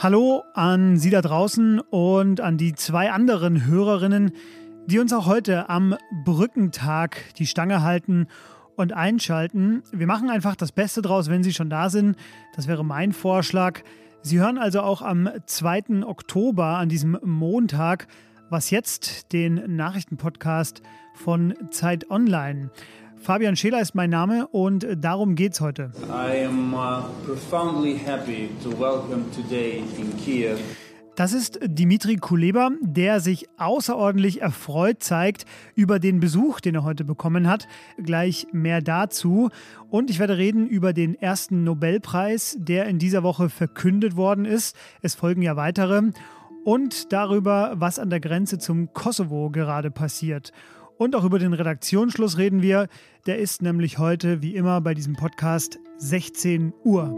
[0.00, 4.30] Hallo an Sie da draußen und an die zwei anderen Hörerinnen,
[4.86, 8.28] die uns auch heute am Brückentag die Stange halten
[8.76, 9.82] und einschalten.
[9.90, 12.14] Wir machen einfach das Beste draus, wenn Sie schon da sind.
[12.54, 13.80] Das wäre mein Vorschlag.
[14.22, 16.04] Sie hören also auch am 2.
[16.06, 18.06] Oktober, an diesem Montag,
[18.50, 20.80] was jetzt den Nachrichtenpodcast
[21.14, 22.70] von Zeit Online.
[23.20, 25.90] Fabian Scheler ist mein Name und darum geht's heute.
[26.08, 30.58] I am uh, profoundly happy to welcome today in Kiev
[31.18, 37.02] das ist Dimitri Kuleba, der sich außerordentlich erfreut zeigt über den Besuch, den er heute
[37.04, 37.66] bekommen hat.
[38.00, 39.50] Gleich mehr dazu.
[39.90, 44.76] Und ich werde reden über den ersten Nobelpreis, der in dieser Woche verkündet worden ist.
[45.02, 46.12] Es folgen ja weitere.
[46.64, 50.52] Und darüber, was an der Grenze zum Kosovo gerade passiert.
[50.98, 52.88] Und auch über den Redaktionsschluss reden wir.
[53.26, 57.14] Der ist nämlich heute, wie immer, bei diesem Podcast 16 Uhr.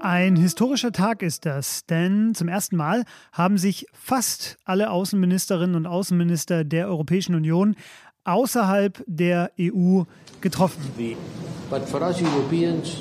[0.00, 5.86] Ein historischer Tag ist das, denn zum ersten Mal haben sich fast alle Außenministerinnen und
[5.86, 7.76] Außenminister der Europäischen Union
[8.24, 10.02] außerhalb der EU
[10.40, 10.80] getroffen.
[11.70, 12.96] But for us Europeans,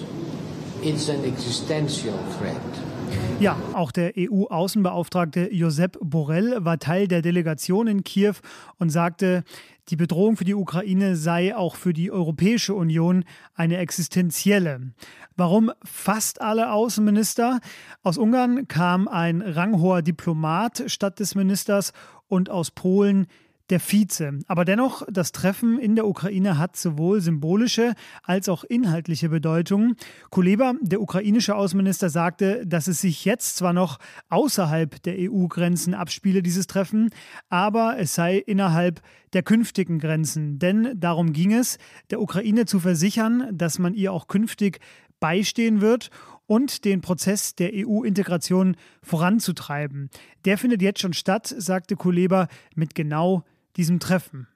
[0.84, 2.91] it's an existential threat.
[3.40, 8.36] Ja, auch der EU-Außenbeauftragte Josep Borrell war Teil der Delegation in Kiew
[8.78, 9.44] und sagte,
[9.90, 14.94] die Bedrohung für die Ukraine sei auch für die Europäische Union eine existenzielle.
[15.36, 17.60] Warum fast alle Außenminister?
[18.04, 21.94] Aus Ungarn kam ein ranghoher Diplomat statt des Ministers
[22.28, 23.26] und aus Polen
[23.72, 24.40] der Vize.
[24.48, 29.96] Aber dennoch, das Treffen in der Ukraine hat sowohl symbolische als auch inhaltliche Bedeutung.
[30.30, 33.98] Kuleba, der ukrainische Außenminister, sagte, dass es sich jetzt zwar noch
[34.30, 37.10] außerhalb der EU-Grenzen abspiele, dieses Treffen,
[37.50, 39.02] aber es sei innerhalb
[39.34, 40.60] der künftigen Grenzen.
[40.60, 41.78] Denn darum ging es,
[42.10, 44.80] der Ukraine zu versichern, dass man ihr auch künftig
[45.22, 46.10] beistehen wird
[46.48, 50.10] und den Prozess der EU-Integration voranzutreiben.
[50.44, 53.46] Der findet jetzt schon statt, sagte Kuleba, mit genau
[53.78, 54.48] diesem Treffen.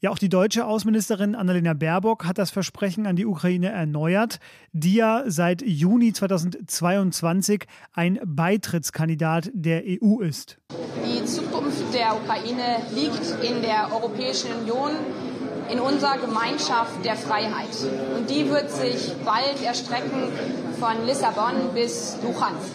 [0.00, 4.38] Ja, auch die deutsche Außenministerin Annalena Baerbock hat das Versprechen an die Ukraine erneuert,
[4.72, 10.58] die ja seit Juni 2022 ein Beitrittskandidat der EU ist.
[11.04, 14.92] Die Zukunft der Ukraine liegt in der Europäischen Union,
[15.72, 17.76] in unserer Gemeinschaft der Freiheit.
[18.16, 20.30] Und die wird sich bald erstrecken
[20.78, 22.70] von Lissabon bis Luhansk.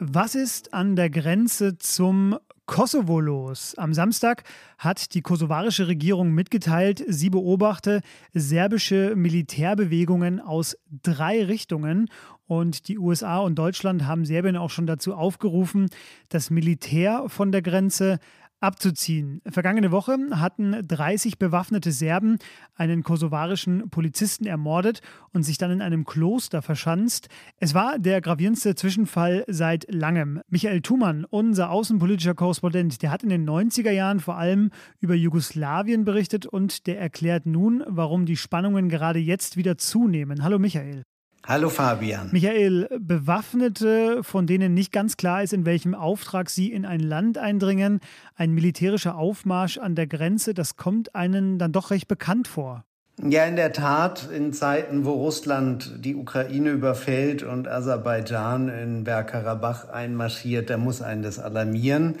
[0.00, 2.36] Was ist an der Grenze zum
[2.70, 3.74] Kosovo los.
[3.78, 4.44] Am Samstag
[4.78, 8.00] hat die kosovarische Regierung mitgeteilt, sie beobachte
[8.32, 12.08] serbische Militärbewegungen aus drei Richtungen.
[12.46, 15.88] Und die USA und Deutschland haben Serbien auch schon dazu aufgerufen,
[16.28, 18.20] das Militär von der Grenze
[18.60, 19.40] abzuziehen.
[19.46, 22.38] Vergangene Woche hatten 30 bewaffnete Serben
[22.74, 25.00] einen kosovarischen Polizisten ermordet
[25.32, 27.28] und sich dann in einem Kloster verschanzt.
[27.58, 30.40] Es war der gravierendste Zwischenfall seit langem.
[30.48, 34.70] Michael Thumann, unser außenpolitischer Korrespondent, der hat in den 90er Jahren vor allem
[35.00, 40.42] über Jugoslawien berichtet und der erklärt nun, warum die Spannungen gerade jetzt wieder zunehmen.
[40.42, 41.04] Hallo Michael.
[41.50, 42.28] Hallo Fabian.
[42.30, 47.38] Michael, Bewaffnete, von denen nicht ganz klar ist, in welchem Auftrag sie in ein Land
[47.38, 47.98] eindringen,
[48.36, 52.84] ein militärischer Aufmarsch an der Grenze, das kommt einen dann doch recht bekannt vor.
[53.20, 59.88] Ja, in der Tat, in Zeiten, wo Russland die Ukraine überfällt und Aserbaidschan in Bergkarabach
[59.88, 62.14] einmarschiert, da muss einen das alarmieren.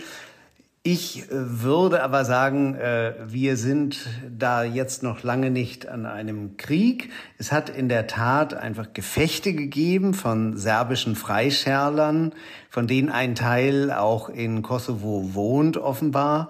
[0.82, 6.56] Ich äh, würde aber sagen, äh, wir sind da jetzt noch lange nicht an einem
[6.56, 7.10] Krieg.
[7.36, 12.32] Es hat in der Tat einfach Gefechte gegeben von serbischen Freischärlern,
[12.70, 16.48] von denen ein Teil auch in Kosovo wohnt offenbar.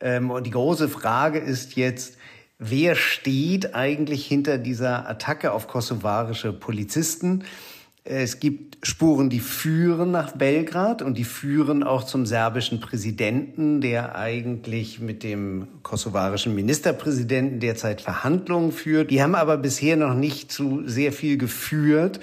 [0.00, 2.16] Ähm, und die große Frage ist jetzt,
[2.58, 7.44] wer steht eigentlich hinter dieser Attacke auf kosovarische Polizisten?
[8.10, 14.16] Es gibt Spuren, die führen nach Belgrad und die führen auch zum serbischen Präsidenten, der
[14.16, 19.10] eigentlich mit dem kosovarischen Ministerpräsidenten derzeit Verhandlungen führt.
[19.10, 22.18] Die haben aber bisher noch nicht zu sehr viel geführt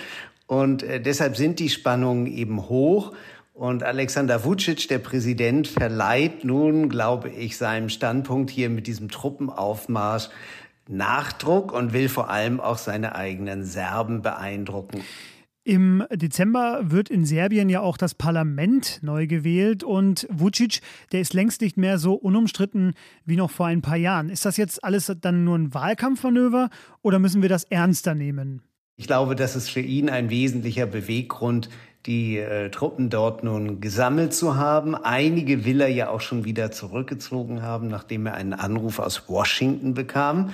[0.48, 3.13] und äh, deshalb sind die Spannungen eben hoch.
[3.54, 10.30] Und Alexander Vucic, der Präsident, verleiht nun, glaube ich, seinem Standpunkt hier mit diesem Truppenaufmarsch
[10.88, 15.04] Nachdruck und will vor allem auch seine eigenen Serben beeindrucken.
[15.67, 20.79] Im Dezember wird in Serbien ja auch das Parlament neu gewählt und Vucic,
[21.12, 22.94] der ist längst nicht mehr so unumstritten
[23.25, 24.29] wie noch vor ein paar Jahren.
[24.29, 26.69] Ist das jetzt alles dann nur ein Wahlkampfmanöver
[27.01, 28.62] oder müssen wir das ernster nehmen?
[28.95, 31.69] Ich glaube, das ist für ihn ein wesentlicher Beweggrund,
[32.06, 34.94] die äh, Truppen dort nun gesammelt zu haben.
[34.94, 39.95] Einige will er ja auch schon wieder zurückgezogen haben, nachdem er einen Anruf aus Washington
[39.95, 40.51] bekam.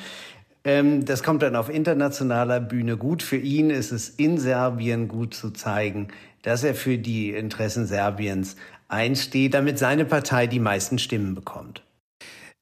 [0.64, 3.24] Ähm, das kommt dann auf internationaler Bühne gut.
[3.24, 6.10] Für ihn ist es in Serbien gut zu zeigen,
[6.44, 8.56] dass er für die Interessen Serbiens
[8.88, 11.84] einsteht, damit seine Partei die meisten Stimmen bekommt.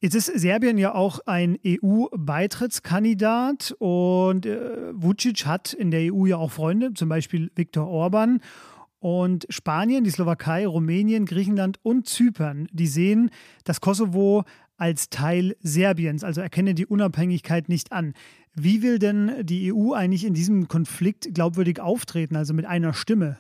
[0.02, 6.38] Jetzt ist Serbien ja auch ein EU-Beitrittskandidat und äh, Vucic hat in der EU ja
[6.38, 8.40] auch Freunde, zum Beispiel Viktor Orban.
[9.00, 13.30] Und Spanien, die Slowakei, Rumänien, Griechenland und Zypern, die sehen
[13.66, 14.46] das Kosovo
[14.80, 18.14] als Teil Serbiens, also erkennen die Unabhängigkeit nicht an.
[18.56, 23.38] Wie will denn die EU eigentlich in diesem Konflikt glaubwürdig auftreten, also mit einer Stimme?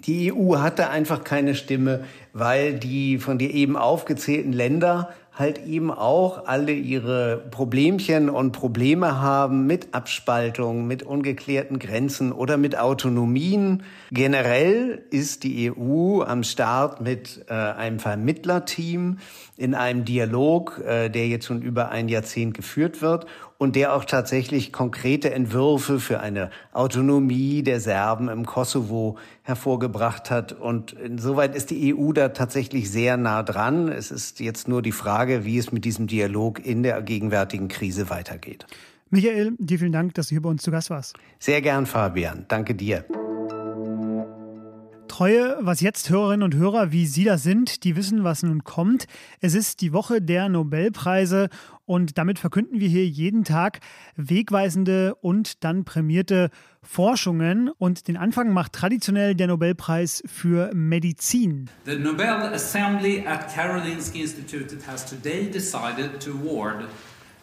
[0.00, 5.90] Die EU hatte einfach keine Stimme, weil die von dir eben aufgezählten Länder halt eben
[5.90, 13.82] auch alle ihre Problemchen und Probleme haben mit Abspaltung, mit ungeklärten Grenzen oder mit Autonomien.
[14.12, 19.18] Generell ist die EU am Start mit äh, einem Vermittlerteam
[19.56, 23.26] in einem Dialog, äh, der jetzt schon über ein Jahrzehnt geführt wird
[23.64, 30.52] und der auch tatsächlich konkrete Entwürfe für eine Autonomie der Serben im Kosovo hervorgebracht hat.
[30.52, 33.88] Und insoweit ist die EU da tatsächlich sehr nah dran.
[33.88, 38.10] Es ist jetzt nur die Frage, wie es mit diesem Dialog in der gegenwärtigen Krise
[38.10, 38.66] weitergeht.
[39.08, 41.16] Michael, dir vielen Dank, dass du hier bei uns zu Gast warst.
[41.38, 42.44] Sehr gern, Fabian.
[42.48, 43.06] Danke dir.
[45.14, 49.06] Treue, was jetzt Hörerinnen und Hörer, wie Sie das sind, die wissen, was nun kommt.
[49.40, 51.50] Es ist die Woche der Nobelpreise
[51.84, 53.78] und damit verkünden wir hier jeden Tag
[54.16, 56.50] wegweisende und dann prämierte
[56.82, 57.68] Forschungen.
[57.68, 61.70] Und den Anfang macht traditionell der Nobelpreis für Medizin.
[61.86, 66.86] The Nobel Assembly at Karolinska Institute has today decided to award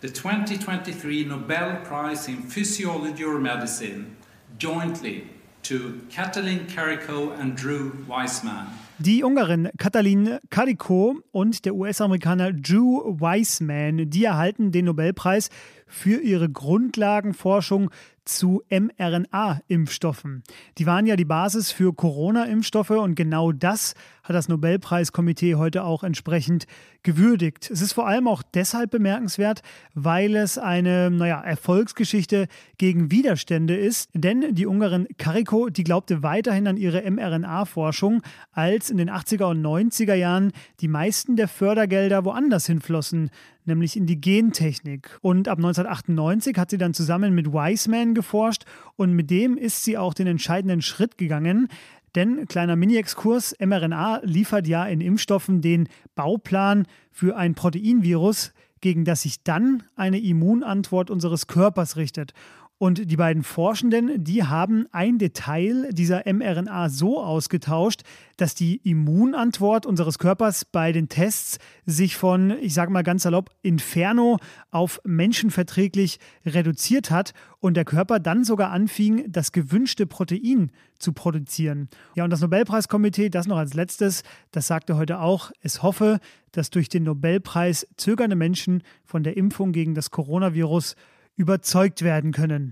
[0.01, 4.18] the 2023 Nobel Prize in Physiology or Medicine
[4.59, 5.23] jointly
[5.71, 8.68] to Katalin Kariko and Drew Weissman.
[9.00, 15.50] Die Ungarin Katalin Kariko und der US-Amerikaner Drew Weissman, die erhalten den Nobelpreis
[15.88, 17.89] für ihre Grundlagenforschung
[18.25, 20.44] zu mRNA-Impfstoffen.
[20.77, 26.03] Die waren ja die Basis für Corona-Impfstoffe und genau das hat das Nobelpreiskomitee heute auch
[26.03, 26.68] entsprechend
[27.03, 27.71] gewürdigt.
[27.71, 29.63] Es ist vor allem auch deshalb bemerkenswert,
[29.95, 32.47] weil es eine naja, Erfolgsgeschichte
[32.77, 34.09] gegen Widerstände ist.
[34.13, 38.21] Denn die Ungarin Kariko, die glaubte weiterhin an ihre mRNA-Forschung,
[38.51, 43.31] als in den 80er und 90er Jahren die meisten der Fördergelder woanders hinflossen
[43.66, 45.18] nämlich in die Gentechnik.
[45.22, 48.66] Und ab 1998 hat sie dann zusammen mit Wiseman geforscht
[48.96, 51.68] und mit dem ist sie auch den entscheidenden Schritt gegangen.
[52.16, 59.22] Denn, kleiner Mini-Exkurs, mRNA liefert ja in Impfstoffen den Bauplan für ein Proteinvirus, gegen das
[59.22, 62.34] sich dann eine Immunantwort unseres Körpers richtet.
[62.81, 68.01] Und die beiden Forschenden, die haben ein Detail dieser mRNA so ausgetauscht,
[68.38, 73.51] dass die Immunantwort unseres Körpers bei den Tests sich von, ich sage mal ganz salopp,
[73.62, 74.39] Inferno
[74.72, 81.88] auf menschenverträglich reduziert hat und der Körper dann sogar anfing, das gewünschte Protein zu produzieren.
[82.16, 86.19] Ja, und das Nobelpreiskomitee, das noch als letztes, das sagte heute auch, es hoffe,
[86.51, 90.95] dass durch den Nobelpreis zögernde Menschen von der Impfung gegen das Coronavirus
[91.42, 92.72] überzeugt werden können.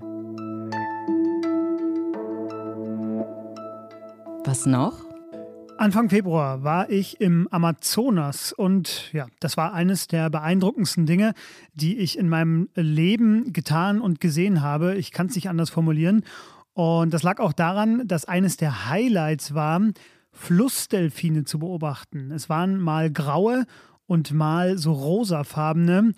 [4.45, 5.03] Was noch?
[5.79, 11.33] Anfang Februar war ich im Amazonas und ja, das war eines der beeindruckendsten Dinge,
[11.73, 14.95] die ich in meinem Leben getan und gesehen habe.
[14.97, 16.23] Ich kann es nicht anders formulieren.
[16.73, 19.81] Und das lag auch daran, dass eines der Highlights war,
[20.31, 22.29] Flussdelfine zu beobachten.
[22.31, 23.65] Es waren mal graue
[24.05, 26.13] und mal so rosafarbene.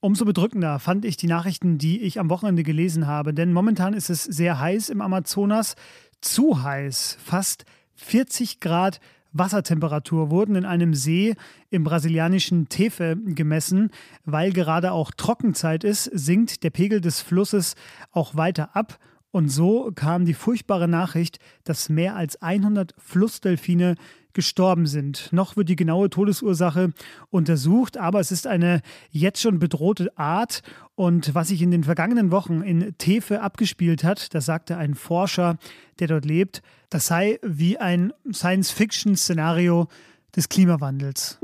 [0.00, 4.10] Umso bedrückender fand ich die Nachrichten, die ich am Wochenende gelesen habe, denn momentan ist
[4.10, 5.74] es sehr heiß im Amazonas,
[6.20, 9.00] zu heiß, fast 40 Grad
[9.38, 11.34] Wassertemperatur wurden in einem See
[11.70, 13.90] im brasilianischen Tefe gemessen.
[14.24, 17.74] Weil gerade auch Trockenzeit ist, sinkt der Pegel des Flusses
[18.12, 18.98] auch weiter ab.
[19.30, 23.96] Und so kam die furchtbare Nachricht, dass mehr als 100 Flussdelfine
[24.36, 25.32] gestorben sind.
[25.32, 26.92] Noch wird die genaue Todesursache
[27.30, 30.62] untersucht, aber es ist eine jetzt schon bedrohte Art.
[30.94, 35.56] Und was sich in den vergangenen Wochen in Tefe abgespielt hat, das sagte ein Forscher,
[35.98, 39.88] der dort lebt, das sei wie ein Science-Fiction-Szenario
[40.36, 41.40] des Klimawandels.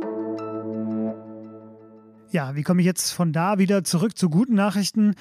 [2.30, 5.14] Ja, wie komme ich jetzt von da wieder zurück zu guten Nachrichten?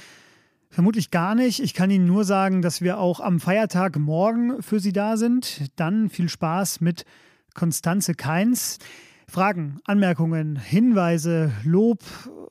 [0.70, 1.60] Vermutlich gar nicht.
[1.60, 5.70] Ich kann Ihnen nur sagen, dass wir auch am Feiertag morgen für Sie da sind.
[5.76, 7.04] Dann viel Spaß mit
[7.54, 8.80] Konstanze Keins.
[9.28, 12.00] Fragen, Anmerkungen, Hinweise, Lob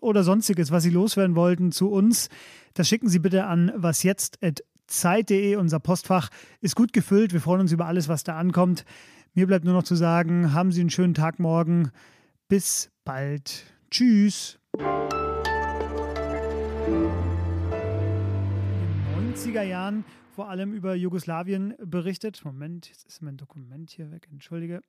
[0.01, 2.29] oder sonstiges, was Sie loswerden wollten zu uns,
[2.75, 5.57] das schicken Sie bitte an wasjetzt.zeit.de.
[5.57, 6.31] Unser Postfach
[6.61, 7.33] ist gut gefüllt.
[7.35, 8.85] Wir freuen uns über alles, was da ankommt.
[9.35, 11.91] Mir bleibt nur noch zu sagen, haben Sie einen schönen Tag morgen.
[12.49, 13.65] Bis bald.
[13.91, 14.59] Tschüss.
[19.41, 20.05] 70er Jahren
[20.41, 22.43] vor allem über Jugoslawien berichtet.
[22.47, 24.83] Moment, jetzt ist mein Dokument hier weg, entschuldige.